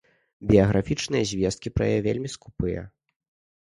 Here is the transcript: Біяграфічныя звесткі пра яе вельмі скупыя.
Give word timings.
Біяграфічныя 0.51 1.29
звесткі 1.33 1.75
пра 1.79 1.85
яе 1.93 2.01
вельмі 2.11 2.29
скупыя. 2.39 2.81